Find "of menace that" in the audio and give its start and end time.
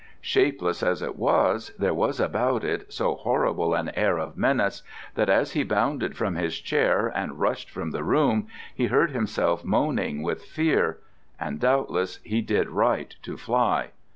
4.17-5.29